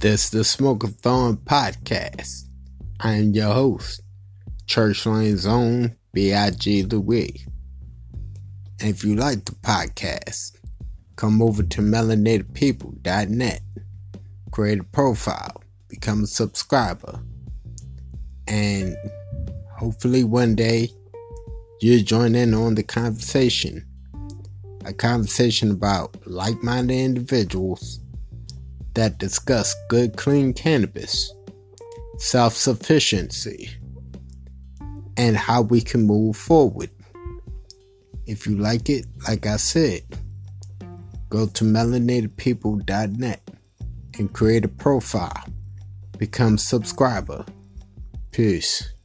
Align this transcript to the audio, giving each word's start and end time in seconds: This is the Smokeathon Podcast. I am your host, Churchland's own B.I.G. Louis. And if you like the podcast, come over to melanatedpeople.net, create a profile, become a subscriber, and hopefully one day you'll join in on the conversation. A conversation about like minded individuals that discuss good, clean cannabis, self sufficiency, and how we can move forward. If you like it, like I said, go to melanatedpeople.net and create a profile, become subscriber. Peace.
This 0.00 0.26
is 0.26 0.30
the 0.30 0.38
Smokeathon 0.38 1.38
Podcast. 1.38 2.44
I 3.00 3.14
am 3.14 3.32
your 3.32 3.52
host, 3.52 4.00
Churchland's 4.64 5.44
own 5.44 5.96
B.I.G. 6.12 6.84
Louis. 6.84 7.44
And 8.78 8.90
if 8.90 9.02
you 9.02 9.16
like 9.16 9.44
the 9.44 9.56
podcast, 9.56 10.56
come 11.16 11.42
over 11.42 11.64
to 11.64 11.80
melanatedpeople.net, 11.80 13.60
create 14.52 14.78
a 14.78 14.84
profile, 14.84 15.64
become 15.88 16.22
a 16.22 16.28
subscriber, 16.28 17.18
and 18.46 18.96
hopefully 19.78 20.22
one 20.22 20.54
day 20.54 20.90
you'll 21.80 22.04
join 22.04 22.36
in 22.36 22.54
on 22.54 22.76
the 22.76 22.84
conversation. 22.84 23.84
A 24.84 24.92
conversation 24.92 25.72
about 25.72 26.24
like 26.24 26.62
minded 26.62 26.94
individuals 26.94 27.98
that 28.98 29.16
discuss 29.16 29.76
good, 29.88 30.16
clean 30.16 30.52
cannabis, 30.52 31.32
self 32.16 32.56
sufficiency, 32.56 33.70
and 35.16 35.36
how 35.36 35.62
we 35.62 35.80
can 35.80 36.04
move 36.04 36.36
forward. 36.36 36.90
If 38.26 38.44
you 38.44 38.56
like 38.58 38.90
it, 38.90 39.06
like 39.28 39.46
I 39.46 39.56
said, 39.56 40.02
go 41.28 41.46
to 41.46 41.64
melanatedpeople.net 41.64 43.50
and 44.18 44.32
create 44.32 44.64
a 44.64 44.68
profile, 44.68 45.44
become 46.18 46.58
subscriber. 46.58 47.46
Peace. 48.32 48.97